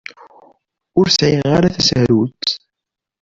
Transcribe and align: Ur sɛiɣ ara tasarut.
Ur 0.99 1.07
sɛiɣ 1.09 1.47
ara 1.57 1.73
tasarut. 1.75 2.45